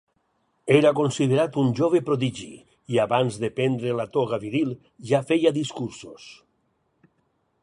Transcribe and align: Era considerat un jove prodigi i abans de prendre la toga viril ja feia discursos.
Era 0.77 0.91
considerat 0.99 1.59
un 1.63 1.69
jove 1.81 2.01
prodigi 2.07 2.49
i 2.95 2.99
abans 3.05 3.39
de 3.45 3.53
prendre 3.61 3.95
la 4.03 4.09
toga 4.19 4.43
viril 4.49 4.75
ja 5.13 5.25
feia 5.33 5.57
discursos. 5.63 6.31